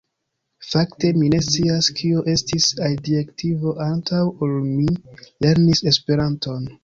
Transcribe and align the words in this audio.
Fakte 0.67 1.09
mi 1.17 1.27
ne 1.33 1.41
scias 1.47 1.89
kio 1.99 2.23
estis 2.33 2.69
adjektivo 2.87 3.75
antaŭ 3.87 4.21
ol 4.47 4.55
mi 4.73 4.89
lernis 5.47 5.85
Esperanton. 5.93 6.67